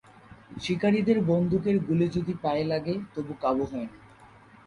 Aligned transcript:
শিকারিদের 0.61 1.17
বন্দুকের 1.21 1.77
গুলি 1.79 2.07
যদি 2.09 2.33
পায়ে 2.41 2.65
লাগে, 2.65 2.93
তবু 3.13 3.33
কাবু 3.41 3.63
হয় 3.65 3.87
না। 3.87 3.97